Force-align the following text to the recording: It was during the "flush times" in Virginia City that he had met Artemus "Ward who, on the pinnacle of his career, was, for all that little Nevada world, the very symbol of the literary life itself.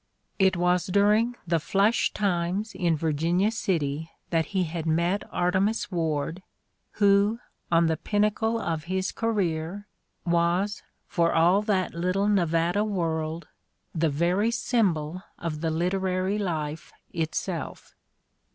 It 0.39 0.57
was 0.57 0.87
during 0.87 1.35
the 1.45 1.59
"flush 1.59 2.11
times" 2.11 2.73
in 2.73 2.95
Virginia 2.97 3.51
City 3.51 4.09
that 4.31 4.47
he 4.47 4.63
had 4.63 4.87
met 4.87 5.21
Artemus 5.31 5.91
"Ward 5.91 6.41
who, 6.93 7.37
on 7.71 7.85
the 7.85 7.97
pinnacle 7.97 8.59
of 8.59 8.85
his 8.85 9.11
career, 9.11 9.85
was, 10.25 10.81
for 11.05 11.35
all 11.35 11.61
that 11.61 11.93
little 11.93 12.27
Nevada 12.27 12.83
world, 12.83 13.47
the 13.93 14.09
very 14.09 14.49
symbol 14.49 15.21
of 15.37 15.61
the 15.61 15.69
literary 15.69 16.39
life 16.39 16.91
itself. 17.13 17.93